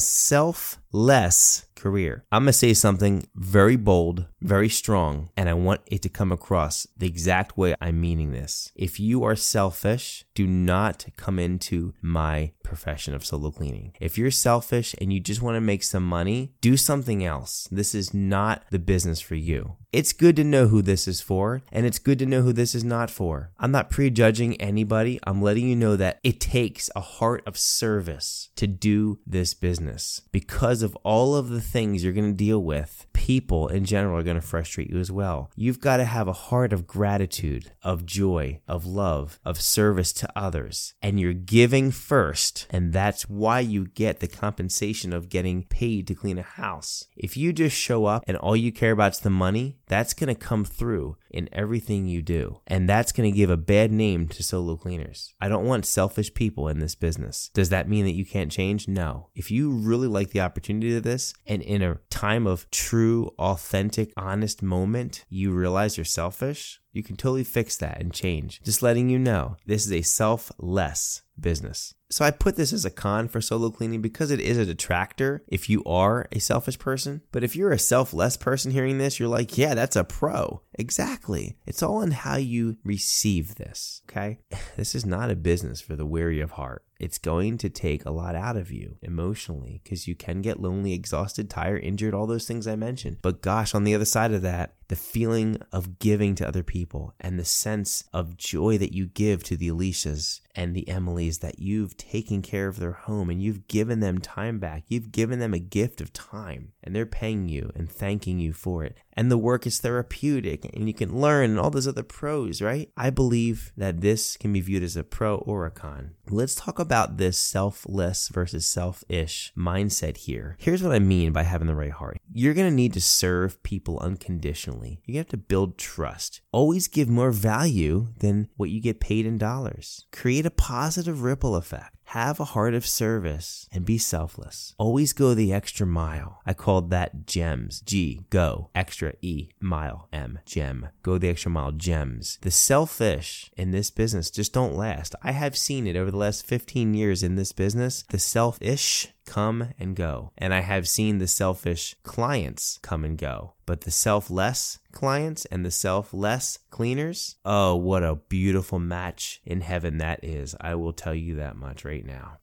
selfless 0.91 1.65
career. 1.79 2.25
I'm 2.31 2.43
going 2.43 2.49
to 2.49 2.53
say 2.53 2.73
something 2.73 3.27
very 3.35 3.77
bold, 3.77 4.25
very 4.41 4.69
strong, 4.69 5.29
and 5.37 5.49
I 5.49 5.53
want 5.53 5.81
it 5.87 6.01
to 6.03 6.09
come 6.09 6.31
across 6.31 6.85
the 6.97 7.07
exact 7.07 7.57
way 7.57 7.73
I'm 7.81 8.01
meaning 8.01 8.31
this. 8.31 8.71
If 8.75 8.99
you 8.99 9.23
are 9.23 9.35
selfish, 9.35 10.25
do 10.35 10.45
not 10.45 11.05
come 11.15 11.39
into 11.39 11.93
my 12.01 12.51
profession 12.63 13.15
of 13.15 13.25
solo 13.25 13.49
cleaning. 13.49 13.93
If 13.99 14.17
you're 14.17 14.31
selfish 14.31 14.93
and 14.99 15.11
you 15.11 15.19
just 15.19 15.41
want 15.41 15.55
to 15.55 15.61
make 15.61 15.83
some 15.83 16.05
money, 16.05 16.53
do 16.61 16.77
something 16.77 17.23
else. 17.23 17.67
This 17.71 17.95
is 17.95 18.13
not 18.13 18.65
the 18.69 18.79
business 18.79 19.21
for 19.21 19.35
you. 19.35 19.77
It's 19.91 20.13
good 20.13 20.35
to 20.35 20.43
know 20.43 20.67
who 20.67 20.83
this 20.83 21.07
is 21.07 21.19
for, 21.19 21.63
and 21.71 21.85
it's 21.85 21.97
good 21.97 22.19
to 22.19 22.27
know 22.27 22.43
who 22.43 22.53
this 22.53 22.75
is 22.75 22.83
not 22.83 23.09
for. 23.09 23.51
I'm 23.57 23.71
not 23.71 23.89
prejudging 23.89 24.61
anybody. 24.61 25.19
I'm 25.23 25.41
letting 25.41 25.67
you 25.67 25.75
know 25.75 25.95
that 25.95 26.19
it 26.23 26.39
takes 26.39 26.91
a 26.95 27.01
heart 27.01 27.41
of 27.47 27.57
service 27.57 28.49
to 28.55 28.67
do 28.67 29.19
this 29.25 29.55
business 29.55 30.21
because 30.31 30.78
of 30.81 30.95
all 31.03 31.35
of 31.35 31.49
the 31.49 31.61
things 31.61 32.03
you're 32.03 32.13
going 32.13 32.31
to 32.31 32.37
deal 32.37 32.63
with. 32.63 33.05
People 33.13 33.67
in 33.67 33.85
general 33.85 34.17
are 34.17 34.23
going 34.23 34.39
to 34.39 34.41
frustrate 34.41 34.89
you 34.89 34.97
as 34.99 35.11
well. 35.11 35.51
You've 35.55 35.79
got 35.79 35.97
to 35.97 36.05
have 36.05 36.27
a 36.27 36.33
heart 36.33 36.73
of 36.73 36.87
gratitude, 36.87 37.71
of 37.83 38.05
joy, 38.05 38.61
of 38.67 38.85
love, 38.85 39.39
of 39.45 39.61
service 39.61 40.11
to 40.13 40.29
others, 40.35 40.93
and 41.01 41.19
you're 41.19 41.33
giving 41.33 41.91
first, 41.91 42.67
and 42.69 42.91
that's 42.93 43.29
why 43.29 43.59
you 43.59 43.87
get 43.87 44.19
the 44.19 44.27
compensation 44.27 45.13
of 45.13 45.29
getting 45.29 45.63
paid 45.63 46.07
to 46.07 46.15
clean 46.15 46.39
a 46.39 46.43
house. 46.43 47.05
If 47.15 47.37
you 47.37 47.53
just 47.53 47.75
show 47.75 48.05
up 48.05 48.23
and 48.27 48.37
all 48.37 48.55
you 48.55 48.71
care 48.71 48.93
about 48.93 49.13
is 49.13 49.19
the 49.19 49.29
money, 49.29 49.77
that's 49.87 50.13
going 50.13 50.33
to 50.33 50.35
come 50.35 50.65
through 50.65 51.17
in 51.29 51.49
everything 51.51 52.07
you 52.07 52.21
do. 52.21 52.61
And 52.67 52.87
that's 52.87 53.11
going 53.11 53.31
to 53.31 53.35
give 53.35 53.49
a 53.49 53.57
bad 53.57 53.91
name 53.91 54.27
to 54.29 54.43
solo 54.43 54.75
cleaners. 54.75 55.33
I 55.39 55.49
don't 55.49 55.65
want 55.65 55.85
selfish 55.85 56.33
people 56.33 56.67
in 56.67 56.79
this 56.79 56.95
business. 56.95 57.49
Does 57.53 57.69
that 57.69 57.89
mean 57.89 58.05
that 58.05 58.15
you 58.15 58.25
can't 58.25 58.51
change? 58.51 58.87
No. 58.87 59.29
If 59.35 59.51
you 59.51 59.71
really 59.71 60.07
like 60.07 60.31
the 60.31 60.41
opportunity 60.41 60.95
of 60.95 61.03
this 61.03 61.33
and 61.45 61.61
in 61.61 61.81
a 61.81 61.99
time 62.09 62.47
of 62.47 62.69
true, 62.71 63.31
authentic, 63.39 64.11
honest 64.17 64.61
moment, 64.61 65.25
you 65.29 65.51
realize 65.51 65.97
you're 65.97 66.05
selfish, 66.05 66.79
you 66.91 67.03
can 67.03 67.15
totally 67.15 67.43
fix 67.43 67.77
that 67.77 67.99
and 67.99 68.13
change. 68.13 68.61
Just 68.63 68.81
letting 68.81 69.09
you 69.09 69.19
know, 69.19 69.57
this 69.65 69.85
is 69.85 69.91
a 69.91 70.01
selfless 70.01 71.21
business. 71.39 71.93
So 72.11 72.25
I 72.25 72.31
put 72.31 72.55
this 72.55 72.73
as 72.73 72.85
a 72.85 72.89
con 72.89 73.27
for 73.27 73.39
solo 73.39 73.69
cleaning 73.69 74.01
because 74.01 74.31
it 74.31 74.39
is 74.39 74.57
a 74.57 74.65
detractor 74.65 75.43
if 75.47 75.69
you 75.69 75.83
are 75.85 76.27
a 76.31 76.39
selfish 76.39 76.79
person. 76.79 77.21
But 77.31 77.43
if 77.43 77.55
you're 77.55 77.71
a 77.71 77.79
selfless 77.79 78.35
person 78.35 78.71
hearing 78.71 78.97
this, 78.97 79.19
you're 79.19 79.29
like, 79.29 79.57
yeah, 79.57 79.75
that's 79.75 79.95
a 79.95 80.03
pro. 80.03 80.61
Exactly. 80.73 81.57
It's 81.67 81.83
all 81.83 82.01
in 82.01 82.11
how 82.11 82.37
you 82.37 82.77
receive 82.83 83.55
this. 83.55 84.01
Okay. 84.09 84.39
This 84.75 84.95
is 84.95 85.05
not 85.05 85.29
a 85.29 85.35
business 85.35 85.81
for 85.81 85.97
the 85.97 86.05
weary 86.05 86.39
of 86.39 86.51
heart. 86.51 86.83
It's 86.99 87.17
going 87.17 87.57
to 87.59 87.69
take 87.69 88.05
a 88.05 88.11
lot 88.11 88.35
out 88.35 88.57
of 88.57 88.71
you 88.71 88.97
emotionally 89.01 89.79
because 89.83 90.07
you 90.07 90.15
can 90.15 90.41
get 90.41 90.61
lonely, 90.61 90.93
exhausted, 90.93 91.49
tired, 91.49 91.83
injured, 91.83 92.13
all 92.13 92.27
those 92.27 92.45
things 92.45 92.67
I 92.67 92.75
mentioned. 92.75 93.19
But 93.21 93.41
gosh, 93.41 93.73
on 93.73 93.85
the 93.85 93.95
other 93.95 94.05
side 94.05 94.33
of 94.33 94.41
that, 94.41 94.73
the 94.89 94.95
feeling 94.95 95.61
of 95.71 95.99
giving 95.99 96.35
to 96.35 96.47
other 96.47 96.63
people 96.63 97.13
and 97.19 97.39
the 97.39 97.45
sense 97.45 98.03
of 98.11 98.37
joy 98.37 98.77
that 98.79 98.93
you 98.93 99.05
give 99.05 99.43
to 99.43 99.55
the 99.55 99.69
Alicias 99.69 100.41
and 100.55 100.75
the 100.75 100.85
Emilys 100.87 101.39
that 101.39 101.59
you've 101.59 101.97
taken 101.97 102.41
care 102.41 102.67
of 102.67 102.79
their 102.79 102.93
home 102.93 103.29
and 103.29 103.41
you've 103.41 103.67
given 103.67 103.99
them 103.99 104.19
time 104.19 104.59
back. 104.59 104.83
You've 104.87 105.11
given 105.11 105.39
them 105.39 105.53
a 105.53 105.59
gift 105.59 106.01
of 106.01 106.13
time 106.13 106.73
and 106.83 106.95
they're 106.95 107.05
paying 107.05 107.47
you 107.47 107.71
and 107.75 107.89
thanking 107.89 108.39
you 108.39 108.53
for 108.53 108.83
it. 108.83 108.97
And 109.13 109.29
the 109.29 109.37
work 109.37 109.67
is 109.67 109.79
therapeutic 109.79 110.65
and 110.73 110.87
you 110.87 110.93
can 110.93 111.19
learn 111.19 111.49
and 111.49 111.59
all 111.59 111.69
those 111.69 111.87
other 111.87 112.03
pros, 112.03 112.61
right? 112.61 112.89
I 112.95 113.09
believe 113.09 113.73
that 113.75 114.01
this 114.01 114.37
can 114.37 114.53
be 114.53 114.61
viewed 114.61 114.83
as 114.83 114.95
a 114.95 115.03
pro 115.03 115.37
or 115.37 115.65
a 115.65 115.71
con. 115.71 116.11
Let's 116.29 116.55
talk 116.55 116.79
about 116.79 117.17
this 117.17 117.37
selfless 117.37 118.29
versus 118.29 118.65
selfish 118.65 119.51
mindset 119.57 120.17
here. 120.17 120.55
Here's 120.59 120.83
what 120.83 120.93
I 120.93 120.99
mean 120.99 121.33
by 121.33 121.43
having 121.43 121.67
the 121.67 121.75
right 121.75 121.91
heart. 121.91 122.19
You're 122.31 122.53
going 122.53 122.69
to 122.69 122.75
need 122.75 122.93
to 122.93 123.01
serve 123.01 123.61
people 123.63 123.99
unconditionally. 123.99 125.01
You 125.05 125.17
have 125.17 125.27
to 125.29 125.37
build 125.37 125.77
trust. 125.77 126.41
Always 126.51 126.87
give 126.87 127.09
more 127.09 127.31
value 127.31 128.07
than 128.19 128.49
what 128.55 128.69
you 128.69 128.79
get 128.79 128.99
paid 128.99 129.25
in 129.25 129.37
dollars. 129.37 130.05
Create 130.11 130.38
a 130.45 130.51
positive 130.51 131.23
ripple 131.23 131.55
effect. 131.55 131.98
Have 132.13 132.39
a 132.39 132.55
heart 132.55 132.73
of 132.73 132.87
service 132.87 133.69
and 133.71 133.85
be 133.85 133.99
selfless. 133.99 134.73
Always 134.79 135.13
go 135.13 135.35
the 135.35 135.53
extra 135.53 135.85
mile. 135.85 136.41
I 136.43 136.55
called 136.55 136.89
that 136.89 137.27
gems. 137.27 137.81
G, 137.81 138.21
go. 138.31 138.71
Extra 138.73 139.13
E, 139.21 139.49
mile. 139.59 140.07
M, 140.11 140.39
gem. 140.43 140.89
Go 141.03 141.19
the 141.19 141.29
extra 141.29 141.51
mile, 141.51 141.71
gems. 141.71 142.39
The 142.41 142.49
selfish 142.49 143.51
in 143.55 143.69
this 143.69 143.91
business 143.91 144.31
just 144.31 144.53
don't 144.53 144.75
last. 144.75 145.13
I 145.21 145.33
have 145.33 145.55
seen 145.55 145.85
it 145.85 145.95
over 145.95 146.09
the 146.09 146.17
last 146.17 146.47
15 146.47 146.95
years 146.95 147.21
in 147.21 147.35
this 147.35 147.51
business. 147.51 148.03
The 148.09 148.17
selfish 148.17 149.09
come 149.29 149.73
and 149.79 149.95
go. 149.95 150.31
And 150.37 150.53
I 150.53 150.61
have 150.61 150.87
seen 150.87 151.19
the 151.19 151.27
selfish 151.27 151.95
clients 152.01 152.79
come 152.81 153.05
and 153.05 153.17
go. 153.17 153.53
But 153.67 153.81
the 153.81 153.91
selfless 153.91 154.79
clients 154.91 155.45
and 155.45 155.63
the 155.63 155.69
selfless 155.69 156.57
cleaners, 156.71 157.35
oh, 157.45 157.75
what 157.75 158.03
a 158.03 158.15
beautiful 158.15 158.79
match 158.79 159.41
in 159.45 159.61
heaven 159.61 159.99
that 159.99 160.23
is. 160.23 160.55
I 160.59 160.73
will 160.73 160.93
tell 160.93 161.13
you 161.13 161.35
that 161.35 161.55
much 161.55 161.85
right 161.99 162.05
now. 162.05 162.37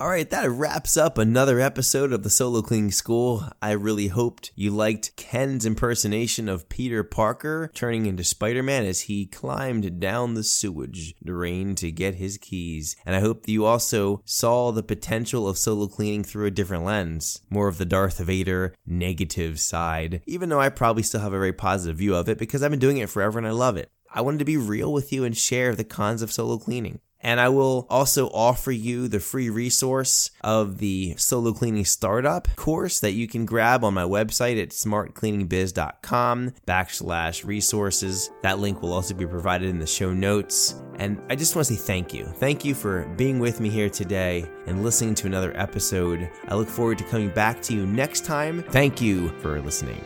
All 0.00 0.08
right, 0.08 0.28
that 0.30 0.50
wraps 0.50 0.96
up 0.96 1.16
another 1.16 1.60
episode 1.60 2.12
of 2.12 2.24
the 2.24 2.30
Solo 2.30 2.60
Cleaning 2.60 2.90
School. 2.90 3.48
I 3.60 3.70
really 3.70 4.08
hoped 4.08 4.50
you 4.56 4.72
liked 4.72 5.14
Ken's 5.14 5.64
impersonation 5.64 6.48
of 6.48 6.68
Peter 6.68 7.04
Parker 7.04 7.70
turning 7.72 8.06
into 8.06 8.24
Spider 8.24 8.64
Man 8.64 8.84
as 8.84 9.02
he 9.02 9.26
climbed 9.26 10.00
down 10.00 10.34
the 10.34 10.42
sewage 10.42 11.14
drain 11.24 11.76
to 11.76 11.92
get 11.92 12.16
his 12.16 12.36
keys. 12.36 12.96
And 13.06 13.14
I 13.14 13.20
hope 13.20 13.44
that 13.44 13.52
you 13.52 13.64
also 13.64 14.22
saw 14.24 14.72
the 14.72 14.82
potential 14.82 15.48
of 15.48 15.56
solo 15.56 15.86
cleaning 15.86 16.24
through 16.24 16.46
a 16.46 16.50
different 16.50 16.84
lens, 16.84 17.40
more 17.48 17.68
of 17.68 17.78
the 17.78 17.86
Darth 17.86 18.18
Vader 18.18 18.74
negative 18.84 19.60
side, 19.60 20.20
even 20.26 20.48
though 20.48 20.60
I 20.60 20.70
probably 20.70 21.04
still 21.04 21.20
have 21.20 21.32
a 21.32 21.38
very 21.38 21.52
positive 21.52 21.98
view 21.98 22.16
of 22.16 22.28
it 22.28 22.38
because 22.38 22.64
I've 22.64 22.72
been 22.72 22.80
doing 22.80 22.96
it 22.96 23.10
forever 23.10 23.38
and 23.38 23.46
I 23.46 23.52
love 23.52 23.76
it. 23.76 23.88
I 24.12 24.20
wanted 24.20 24.38
to 24.38 24.44
be 24.44 24.56
real 24.56 24.92
with 24.92 25.12
you 25.12 25.22
and 25.22 25.36
share 25.36 25.76
the 25.76 25.84
cons 25.84 26.22
of 26.22 26.32
solo 26.32 26.58
cleaning. 26.58 26.98
And 27.22 27.40
I 27.40 27.48
will 27.48 27.86
also 27.88 28.28
offer 28.28 28.72
you 28.72 29.08
the 29.08 29.20
free 29.20 29.48
resource 29.48 30.30
of 30.42 30.78
the 30.78 31.14
solo 31.16 31.52
cleaning 31.52 31.84
startup 31.84 32.48
course 32.56 33.00
that 33.00 33.12
you 33.12 33.28
can 33.28 33.46
grab 33.46 33.84
on 33.84 33.94
my 33.94 34.02
website 34.02 34.60
at 34.60 34.70
smartcleaningbiz.com 34.70 36.52
backslash 36.66 37.44
resources. 37.44 38.30
That 38.42 38.58
link 38.58 38.82
will 38.82 38.92
also 38.92 39.14
be 39.14 39.26
provided 39.26 39.68
in 39.68 39.78
the 39.78 39.86
show 39.86 40.12
notes. 40.12 40.82
And 40.96 41.20
I 41.30 41.36
just 41.36 41.56
want 41.56 41.68
to 41.68 41.74
say 41.74 41.80
thank 41.80 42.12
you. 42.12 42.26
Thank 42.26 42.64
you 42.64 42.74
for 42.74 43.06
being 43.16 43.38
with 43.38 43.60
me 43.60 43.70
here 43.70 43.88
today 43.88 44.44
and 44.66 44.82
listening 44.82 45.14
to 45.16 45.26
another 45.26 45.56
episode. 45.56 46.28
I 46.48 46.54
look 46.54 46.68
forward 46.68 46.98
to 46.98 47.04
coming 47.04 47.30
back 47.30 47.62
to 47.62 47.74
you 47.74 47.86
next 47.86 48.24
time. 48.24 48.62
Thank 48.64 49.00
you 49.00 49.28
for 49.40 49.60
listening. 49.60 50.00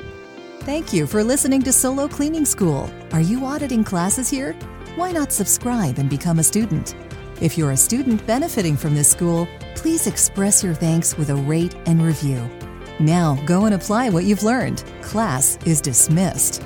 Thank 0.61 0.93
you 0.93 1.07
for 1.07 1.23
listening 1.23 1.63
to 1.63 1.73
Solo 1.73 2.09
Cleaning 2.09 2.45
School. 2.45 2.91
Are 3.13 3.21
you 3.21 3.45
auditing 3.45 3.85
classes 3.85 4.29
here? 4.29 4.57
Why 4.97 5.12
not 5.12 5.31
subscribe 5.31 5.99
and 5.99 6.09
become 6.09 6.38
a 6.38 6.43
student? 6.43 6.95
If 7.43 7.59
you're 7.59 7.73
a 7.73 7.76
student 7.76 8.26
benefiting 8.26 8.79
from 8.79 8.95
this 8.95 9.11
school, 9.11 9.47
please 9.75 10.07
express 10.07 10.65
your 10.65 10.73
thanks 10.73 11.19
with 11.19 11.29
a 11.29 11.35
rate 11.37 11.75
and 11.85 12.03
review. 12.03 12.49
Now 12.99 13.35
go 13.45 13.67
and 13.67 13.75
apply 13.75 14.09
what 14.09 14.25
you've 14.25 14.43
learned. 14.43 14.85
Class 15.03 15.59
is 15.67 15.83
dismissed. 15.83 16.62